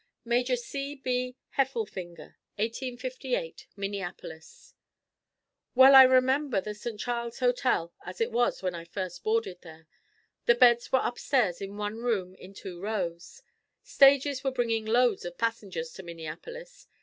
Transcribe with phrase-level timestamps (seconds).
[0.25, 0.95] Major C.
[0.95, 1.35] B.
[1.59, 4.73] Heffelfinger 1858, Minneapolis.
[5.75, 6.99] Well I remember the St.
[6.99, 9.85] Charles hotel as it was when I first boarded there.
[10.47, 13.43] The beds were upstairs in one room in two rows.
[13.83, 16.87] Stages were bringing loads of passengers to Minneapolis.